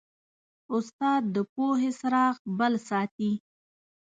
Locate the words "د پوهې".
1.35-1.91